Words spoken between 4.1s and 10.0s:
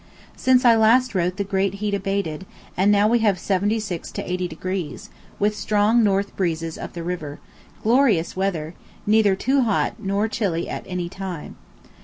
to 80°, with strong north breezes up the river—glorious weather—neither too hot